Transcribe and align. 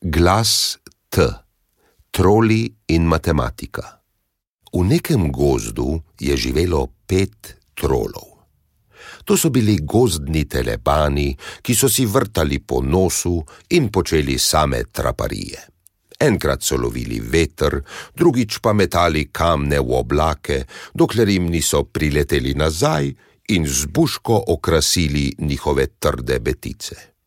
Glas 0.00 0.78
T, 1.08 1.26
troli 2.10 2.70
in 2.86 3.02
matematika. 3.02 3.98
V 4.70 4.86
nekem 4.86 5.26
gozdu 5.26 5.98
je 6.14 6.38
živelo 6.38 7.02
pet 7.02 7.58
trolov. 7.74 8.46
To 9.26 9.34
so 9.34 9.50
bili 9.50 9.82
gozdni 9.82 10.46
telepani, 10.46 11.34
ki 11.34 11.74
so 11.74 11.90
si 11.90 12.06
vrtali 12.06 12.62
po 12.62 12.78
nosu 12.78 13.42
in 13.74 13.90
počeli 13.90 14.38
same 14.38 14.86
traparije. 14.86 15.66
Enkrat 16.14 16.62
so 16.62 16.78
lovili 16.78 17.18
veter, 17.18 17.82
drugič 18.14 18.62
pa 18.62 18.70
metali 18.70 19.34
kamne 19.34 19.82
v 19.82 19.98
oblake, 19.98 20.62
dokler 20.94 21.26
jim 21.26 21.50
niso 21.50 21.82
prileteli 21.90 22.54
nazaj 22.54 23.10
in 23.50 23.66
z 23.66 23.90
buško 23.90 24.44
okrasili 24.46 25.34
njihove 25.42 25.98
trde 25.98 26.38
betice 26.38 27.17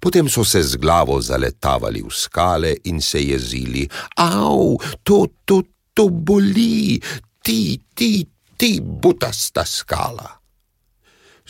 potem 0.00 0.28
so 0.28 0.44
se 0.44 0.62
z 0.62 0.76
glavo 0.76 1.20
zaletavali 1.20 2.02
v 2.02 2.10
skale 2.10 2.74
in 2.84 3.00
se 3.00 3.22
jezili: 3.22 3.88
Av, 4.16 4.76
to, 5.02 5.26
to, 5.44 5.62
to 5.94 6.08
boli, 6.08 7.00
ti, 7.42 7.80
ti, 7.94 8.26
ti, 8.56 8.80
butasta 8.80 9.64
skala. 9.64 10.40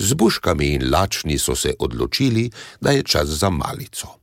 Z 0.00 0.14
buškami 0.16 0.66
in 0.74 0.90
lačni 0.90 1.38
so 1.38 1.54
se 1.54 1.74
odločili, 1.78 2.50
da 2.80 2.90
je 2.90 3.02
čas 3.02 3.28
za 3.28 3.50
malico. 3.50 4.16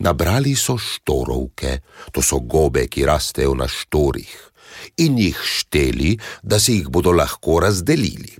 Nabrali 0.00 0.56
so 0.56 0.78
štorovke, 0.78 1.78
to 2.12 2.22
so 2.22 2.40
gobe, 2.40 2.86
ki 2.88 3.04
rastejo 3.04 3.54
na 3.54 3.68
štorih, 3.68 4.32
in 5.04 5.18
jih 5.20 5.36
šteli, 5.36 6.16
da 6.42 6.58
si 6.58 6.80
jih 6.80 6.88
bodo 6.88 7.12
lahko 7.12 7.60
razdelili. 7.60 8.32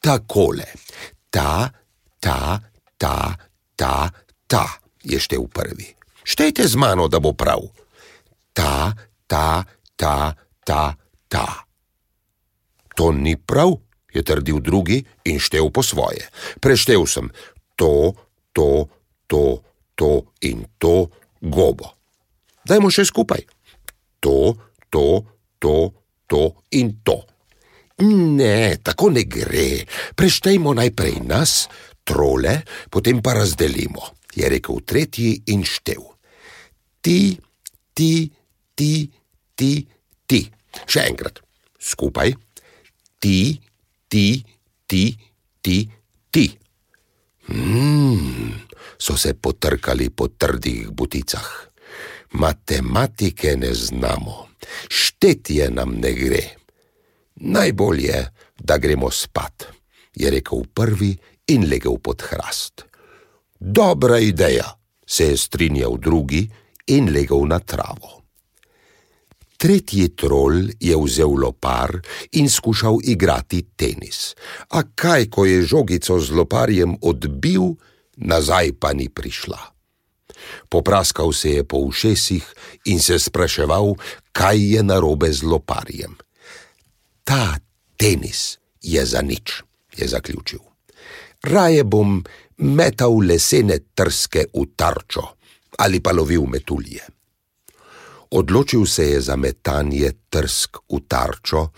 Takole, 0.00 0.66
ta, 1.30 1.68
ta, 2.20 2.60
ta, 2.98 3.36
ta, 3.76 4.10
ta 4.54 4.78
je 5.02 5.18
štev 5.18 5.50
prvi. 5.50 5.90
Štejte 6.22 6.62
z 6.62 6.78
mano, 6.78 7.10
da 7.10 7.18
bo 7.18 7.34
prav. 7.34 7.58
Ta, 8.54 8.94
ta, 9.26 9.66
ta, 9.98 10.30
ta, 10.62 10.94
ta. 11.26 11.46
To 12.94 13.10
ni 13.10 13.34
prav, 13.34 13.74
je 14.14 14.22
trdil 14.22 14.62
drugi 14.62 15.02
in 15.26 15.42
štev 15.42 15.74
po 15.74 15.82
svoje. 15.82 16.30
Preštev 16.62 17.02
sem 17.10 17.26
to, 17.74 18.14
to, 18.54 18.86
to, 19.26 19.58
to 19.98 20.30
in 20.46 20.62
to 20.78 21.10
gobo. 21.42 21.98
Dajmo 22.62 22.94
še 22.94 23.10
skupaj. 23.10 23.42
To, 24.22 24.54
to, 24.86 25.26
to, 25.58 25.90
to 26.30 26.42
in 26.78 27.02
to. 27.02 27.26
Ne, 28.06 28.78
tako 28.78 29.10
ne 29.10 29.26
gre. 29.26 29.82
Preštejmo 30.14 30.78
najprej 30.78 31.26
nas, 31.26 31.66
trole, 32.06 32.62
potem 32.86 33.18
pa 33.18 33.34
razdelimo 33.34 34.23
je 34.36 34.48
rekel 34.48 34.80
tretji 34.86 35.42
in 35.52 35.64
štev. 35.64 36.02
Ti, 37.00 37.36
ti, 37.94 38.12
ti, 38.74 38.92
ti, 39.54 39.72
ti. 40.26 40.40
Še 40.86 41.06
enkrat, 41.10 41.40
skupaj. 41.78 42.34
Ti, 43.20 43.38
ti, 44.08 44.26
ti, 44.86 45.04
ti, 45.62 45.76
ti. 46.30 46.46
Hmm, 47.48 48.64
so 48.98 49.16
se 49.20 49.34
potrkali 49.34 50.10
po 50.10 50.28
trdih 50.28 50.90
buticah. 50.90 51.48
Matematike 52.34 53.54
ne 53.56 53.70
znamo, 53.74 54.48
štetje 54.90 55.70
nam 55.70 55.94
ne 56.02 56.10
gre. 56.18 56.44
Najbolje, 57.46 58.24
da 58.58 58.78
gremo 58.78 59.10
spat, 59.10 59.68
je 60.14 60.30
rekel 60.30 60.64
prvi 60.74 61.12
in 61.54 61.68
legel 61.70 62.00
pod 62.02 62.24
hrast. 62.30 62.84
Dobra 63.66 64.18
ideja, 64.18 64.76
se 65.06 65.24
je 65.24 65.36
strinjal 65.36 65.96
drugi 65.96 66.50
in 66.86 67.08
legel 67.12 67.46
na 67.48 67.58
travo. 67.58 68.20
Tretji 69.56 70.08
trol 70.08 70.68
je 70.80 70.96
vzel 71.00 71.32
lopar 71.40 71.96
in 72.32 72.50
skušal 72.50 72.98
igrati 73.04 73.62
tenis, 73.76 74.34
a 74.68 74.82
kaj, 74.94 75.30
ko 75.32 75.46
je 75.48 75.62
žogico 75.62 76.18
z 76.20 76.36
loparjem 76.36 76.92
odbil, 77.00 77.72
nazaj 78.16 78.76
pa 78.76 78.92
ni 78.92 79.08
prišla. 79.08 79.60
Popraskal 80.68 81.32
se 81.32 81.56
je 81.56 81.64
po 81.64 81.80
ušesih 81.88 82.44
in 82.84 83.00
se 83.00 83.18
spraševal, 83.18 83.94
kaj 84.32 84.60
je 84.74 84.82
narobe 84.82 85.32
z 85.32 85.42
loparjem. 85.42 86.20
Ta 87.24 87.56
tenis 87.96 88.58
je 88.82 89.06
za 89.06 89.24
nič, 89.24 89.62
je 89.96 90.08
zaključil. 90.08 90.60
Raje 91.44 91.84
bom 91.84 92.24
metal 92.58 93.18
lesene 93.26 93.78
trske 93.94 94.46
v 94.54 94.66
tarčo 94.76 95.24
ali 95.78 96.00
pa 96.00 96.12
lovil 96.14 96.46
metulje. 96.46 97.02
Odločil 98.34 98.86
se 98.86 99.04
je 99.10 99.20
za 99.20 99.36
metanje 99.36 100.10
trsk 100.30 100.76
v 100.90 101.00
tarčo, 101.06 101.68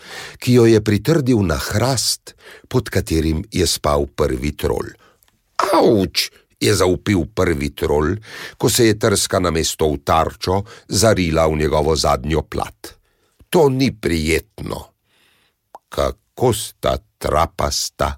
ki 0.41 0.53
jo 0.53 0.65
je 0.65 0.81
pritrdil 0.81 1.41
na 1.45 1.57
hrast, 1.57 2.33
pod 2.69 2.89
katerim 2.89 3.43
je 3.53 3.67
spal 3.67 4.05
prvi 4.09 4.53
trol. 4.57 4.93
Avč! 5.73 6.29
je 6.57 6.73
zaupil 6.73 7.27
prvi 7.37 7.69
trol, 7.69 8.15
ko 8.57 8.69
se 8.69 8.87
je 8.87 8.97
trska 8.97 9.37
na 9.37 9.51
mesto 9.53 9.85
v 9.93 10.01
tarčo 10.01 10.63
zarila 10.89 11.45
v 11.47 11.61
njegovo 11.61 11.93
zadnjo 11.95 12.41
plat. 12.49 12.97
To 13.53 13.69
ni 13.69 13.91
prijetno. 13.93 14.79
Kako 15.89 16.53
sta 16.53 16.97
trapasta? 17.17 18.17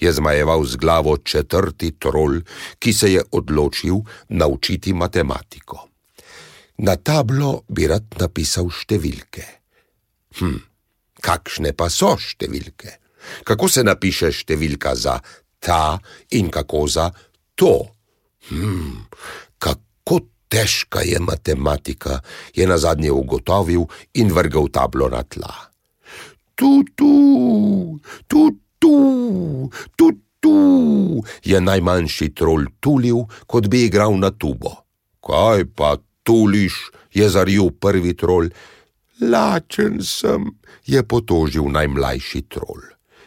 Je 0.00 0.12
zmajeval 0.12 0.64
z 0.64 0.76
glavo 0.76 1.16
četrti 1.16 1.92
trol, 1.98 2.40
ki 2.78 2.92
se 2.92 3.12
je 3.12 3.22
odločil 3.30 4.02
naučiti 4.28 4.92
matematiko. 4.92 5.88
Na 6.78 6.96
tablo 6.96 7.62
bi 7.68 7.86
rad 7.86 8.16
napisal 8.18 8.70
številke. 8.72 9.44
Hm, 10.40 10.58
kakšne 11.22 11.72
pa 11.76 11.90
so 11.92 12.16
številke? 12.16 12.98
Kako 13.46 13.68
se 13.68 13.84
napiše 13.86 14.32
številka 14.34 14.94
za 14.98 15.20
ta 15.62 15.98
in 16.34 16.50
kako 16.50 16.86
za 16.88 17.10
to? 17.54 17.86
Hm, 18.50 19.06
kako 19.62 20.20
težka 20.52 21.00
je 21.06 21.20
matematika, 21.20 22.20
je 22.54 22.66
na 22.66 22.76
zadnje 22.78 23.12
ugotovil 23.12 23.86
in 24.18 24.32
vrgal 24.34 24.68
tablo 24.68 25.08
na 25.08 25.22
tla. 25.22 25.70
Tu, 26.54 26.84
tu, 26.96 27.12
tu, 28.28 28.40
tu, 29.96 30.10
tu, 30.40 31.22
je 31.44 31.60
najmanjši 31.60 32.32
trol 32.34 32.66
tulil, 32.80 33.26
kot 33.46 33.68
bi 33.68 33.86
igral 33.86 34.18
na 34.18 34.30
tubo. 34.30 34.74
Kaj 35.22 35.64
pa 35.76 35.96
tuliš, 36.22 36.90
je 37.14 37.28
zaril 37.30 37.70
prvi 37.70 38.16
trol. 38.18 38.50
Lačen 39.22 40.00
sem, 40.02 40.50
je 40.86 41.02
potožil 41.06 41.68
najmlajši 41.70 42.42
trol. 42.50 42.80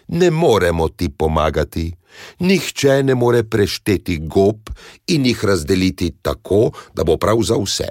Ne 0.08 0.32
moremo 0.32 0.90
ti 0.90 1.10
pomagati. 1.10 1.92
Nihče 2.40 3.04
ne 3.04 3.16
more 3.16 3.44
prešteti 3.44 4.18
gob 4.28 4.70
in 5.08 5.26
jih 5.26 5.46
razdeliti 5.46 6.12
tako, 6.22 6.72
da 6.94 7.04
bo 7.04 7.18
prav 7.18 7.42
za 7.44 7.58
vse. 7.60 7.90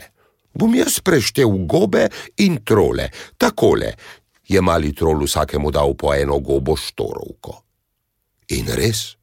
Bom 0.54 0.74
jaz 0.74 1.00
preštel 1.00 1.50
gobe 1.68 2.08
in 2.38 2.60
trole, 2.64 3.08
takole, 3.36 3.92
je 4.48 4.60
mali 4.60 4.92
trol 4.94 5.24
vsakemu 5.24 5.70
dal 5.70 5.94
po 5.98 6.14
eno 6.14 6.38
gobo 6.38 6.76
štorovko. 6.76 7.63
In 8.52 8.68
res, 8.76 9.16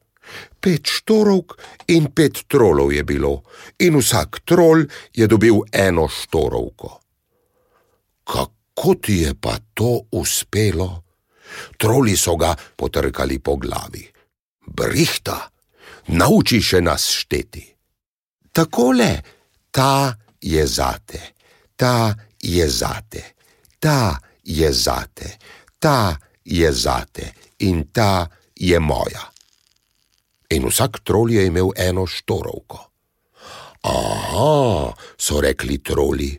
pet 0.60 0.86
štorovk 0.86 1.54
in 1.94 2.10
pet 2.14 2.44
trolov 2.50 2.92
je 2.94 3.04
bilo, 3.06 3.42
in 3.78 3.98
vsak 3.98 4.42
trol 4.46 4.82
je 5.14 5.26
dobil 5.26 5.62
eno 5.70 6.08
štorovko. 6.08 6.90
Kako 8.24 8.94
ti 9.02 9.22
je 9.26 9.34
pa 9.34 9.58
to 9.74 10.06
uspelo? 10.10 11.02
Troli 11.76 12.16
so 12.16 12.36
ga 12.36 12.54
potrkali 12.76 13.38
po 13.38 13.56
glavi. 13.56 14.06
Brihta, 14.72 15.50
nauči 16.16 16.62
še 16.62 16.80
nas 16.80 17.10
šteti. 17.12 17.66
Takole, 18.52 19.10
ta 19.70 20.16
je 20.40 20.64
zate, 20.66 21.20
ta 21.76 22.14
je 22.40 22.68
zate, 22.68 23.22
ta 23.78 24.16
je 24.44 24.72
zate, 24.72 25.28
ta 25.78 26.16
je 26.44 26.72
zate 26.72 27.32
in 27.58 27.92
ta 27.92 28.26
je 28.26 28.41
moja. 28.78 29.32
In 30.52 30.68
vsak 30.68 31.00
trol 31.02 31.32
je 31.32 31.46
imel 31.46 31.72
eno 31.76 32.06
štorovko. 32.06 32.78
Aha, 33.82 34.94
so 35.18 35.40
rekli 35.40 35.82
troli. 35.82 36.30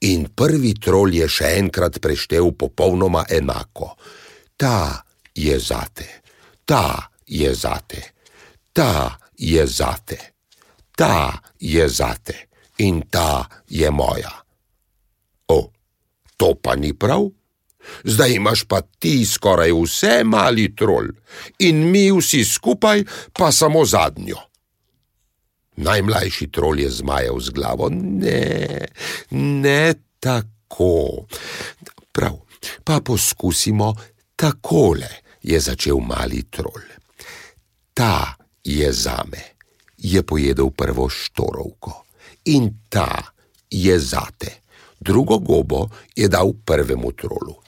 In 0.00 0.28
prvi 0.36 0.74
trol 0.76 1.14
je 1.14 1.28
še 1.28 1.54
enkrat 1.58 1.98
preštel 2.02 2.52
popolnoma 2.52 3.24
enako. 3.30 3.94
Ta 4.56 5.02
je 5.34 5.56
zate, 5.58 6.06
ta 6.66 7.10
je 7.26 7.54
zate, 7.54 8.02
ta 8.72 9.16
je 9.36 9.66
zate, 9.66 10.18
ta 10.96 11.40
je 11.58 11.88
zate 11.88 12.36
in 12.78 13.02
ta 13.10 13.48
je 13.68 13.90
moja. 13.90 14.44
O, 15.48 15.58
to 16.36 16.54
pa 16.54 16.76
ni 16.76 16.92
prav? 16.92 17.30
Zdaj 18.04 18.30
imaš 18.30 18.64
pa 18.64 18.80
ti 18.80 19.26
skoraj 19.26 19.72
vse 19.72 20.24
mali 20.24 20.70
trol 20.76 21.08
in 21.58 21.90
mi 21.90 22.10
vsi 22.12 22.44
skupaj 22.44 23.04
pa 23.32 23.52
samo 23.52 23.84
zadnjo. 23.84 24.36
Najmlajši 25.76 26.50
trol 26.54 26.80
je 26.80 26.90
zmajal 26.90 27.40
z 27.40 27.50
glavo. 27.50 27.88
Ne, 27.90 28.86
ne 29.30 29.94
tako. 30.20 31.26
Prav, 32.12 32.38
pa 32.84 33.00
poskusimo 33.00 33.94
takole, 34.36 35.08
je 35.42 35.60
začel 35.60 35.98
mali 35.98 36.44
trol. 36.50 36.82
Ta 37.94 38.38
je 38.64 38.92
zame, 38.92 39.58
je 39.98 40.22
pojedel 40.22 40.70
prvo 40.70 41.08
štorovko 41.08 42.04
in 42.44 42.70
ta 42.88 43.22
je 43.70 43.98
zate. 43.98 44.62
Drugo 45.00 45.38
gobo 45.38 45.88
je 46.16 46.28
dal 46.28 46.52
prvemu 46.64 47.12
trolu. 47.12 47.63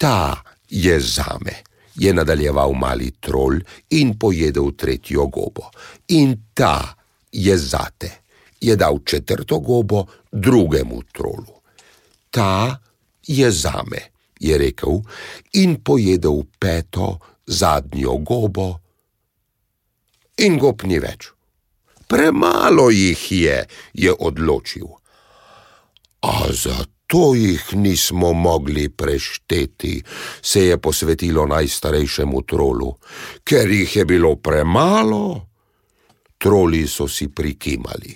Ta 0.00 0.42
je 0.68 1.00
zame, 1.00 1.62
je 1.94 2.12
nadaljeval 2.14 2.72
mali 2.72 3.10
trol 3.20 3.58
in 3.90 4.14
pojedel 4.18 4.70
tretjo 4.72 5.26
gobo. 5.26 5.68
In 6.08 6.36
ta 6.54 6.96
je 7.32 7.56
zate, 7.58 8.10
je 8.60 8.76
dal 8.76 8.98
četrto 9.04 9.58
gobo 9.58 10.06
drugemu 10.32 11.02
trolu. 11.12 11.60
Ta 12.30 12.80
je 13.26 13.50
zame, 13.50 14.00
je 14.40 14.58
rekel 14.58 15.02
in 15.52 15.76
pojedel 15.84 16.42
peto, 16.58 17.18
zadnjo 17.46 18.16
gobo. 18.16 18.78
In 20.36 20.56
gob 20.58 20.82
ni 20.88 20.98
več. 20.98 21.28
Premalo 22.08 22.88
jih 22.90 23.32
je, 23.32 23.58
je 23.92 24.14
odločil. 24.18 24.88
A 26.20 26.48
zato 26.52 26.99
jih 27.34 27.74
nismo 27.74 28.32
mogli 28.32 28.88
prešteti, 28.88 30.02
se 30.42 30.64
je 30.66 30.78
posvetilo 30.78 31.46
najstarejšemu 31.46 32.42
trolu, 32.42 32.94
ker 33.44 33.70
jih 33.70 33.96
je 33.96 34.04
bilo 34.04 34.36
premalo. 34.36 35.46
Troli 36.38 36.86
so 36.86 37.08
si 37.08 37.28
prikimali. 37.28 38.14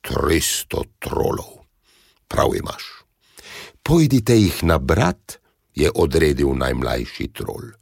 Tristo 0.00 0.84
trolov. 0.98 1.64
Prav 2.28 2.54
imaš. 2.56 2.84
Pojdite 3.82 4.36
jih 4.36 4.64
nabrat, 4.64 5.40
je 5.74 5.90
odredil 5.94 6.52
najmlajši 6.54 7.32
trol. 7.32 7.72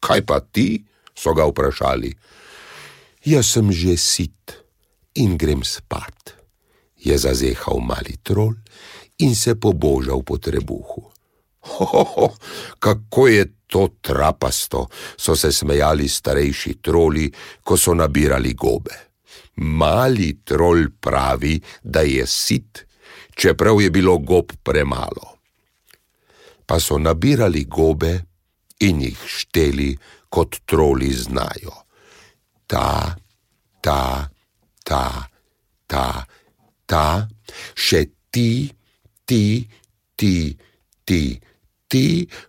Kaj 0.00 0.26
pa 0.26 0.40
ti? 0.40 0.84
so 1.16 1.34
ga 1.34 1.48
vprašali. 1.48 2.12
Jaz 3.24 3.56
sem 3.56 3.72
že 3.72 3.96
sit 3.96 4.52
in 5.16 5.34
grem 5.40 5.64
spat, 5.64 6.36
je 7.00 7.16
zazehal 7.18 7.80
mali 7.80 8.20
trol 8.22 8.54
in 9.18 9.34
se 9.34 9.54
pobožal 9.54 10.22
po 10.22 10.38
trebuhu. 10.38 11.10
Hoho, 11.66 12.34
kako 12.78 13.28
je 13.28 13.44
to 13.66 13.88
trapasto, 14.00 14.86
so 15.16 15.36
se 15.36 15.52
smejali 15.52 16.08
starejši 16.08 16.74
troli, 16.82 17.32
ko 17.64 17.76
so 17.76 17.94
nabirali 17.94 18.54
gobe. 18.54 18.94
Mali 19.56 20.44
trol 20.44 20.86
pravi, 21.00 21.60
da 21.82 22.00
je 22.00 22.26
sit, 22.26 22.86
čeprav 23.34 23.80
je 23.80 23.90
bilo 23.90 24.18
gob 24.18 24.52
premalo. 24.62 25.36
Pa 26.66 26.80
so 26.80 26.98
nabirali 26.98 27.64
gobe 27.64 28.12
in 28.80 29.00
jih 29.02 29.18
šteli, 29.26 29.96
kot 30.28 30.60
troli 30.66 31.12
znajo. 31.12 31.72
Ta, 32.66 33.16
ta, 33.80 34.28
ta, 34.84 35.04
ta, 35.86 36.26
ta, 36.86 37.06
še 37.74 38.04
ti, 38.30 38.68
ti, 39.26 39.66
ti, 40.16 40.56
ti, 41.04 41.22
ti, 41.88 42.06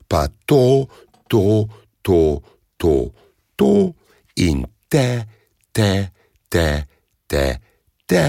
pa 0.07 0.27
to, 0.45 0.87
to, 1.27 1.67
to, 2.01 2.21
to, 2.77 2.93
to 3.55 3.71
in 4.37 4.65
te, 4.89 5.25
te, 5.71 6.11
te, 6.49 6.85
te, 7.27 7.45
te, 8.05 8.23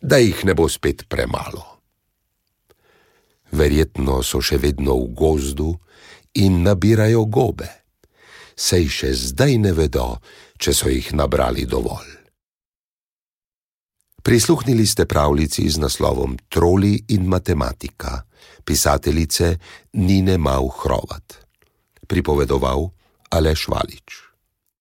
da 0.00 0.16
jih 0.22 0.44
ne 0.44 0.54
bo 0.54 0.68
spet 0.68 1.06
premalo. 1.08 1.64
Verjetno 3.54 4.22
so 4.22 4.40
še 4.42 4.58
vedno 4.58 4.96
v 4.98 5.12
gozdu 5.14 5.70
in 6.42 6.62
nabirajo 6.66 7.26
gobe, 7.30 7.70
sej 8.54 8.88
še 8.90 9.14
zdaj 9.14 9.58
ne 9.62 9.72
vedo, 9.76 10.18
če 10.58 10.74
so 10.74 10.90
jih 10.90 11.12
nabrali 11.14 11.66
dovolj. 11.66 12.23
Prisluhnili 14.24 14.86
ste 14.86 15.04
pravljici 15.04 15.68
z 15.68 15.76
naslovom 15.78 16.36
Troli 16.48 16.96
in 17.08 17.26
matematika, 17.28 18.22
pisateljice 18.64 19.58
Nine 19.92 20.38
Mau 20.38 20.68
Hrovat. 20.68 21.44
Pripovedoval 22.06 22.88
Aleš 23.30 23.68
Valič. 23.68 24.33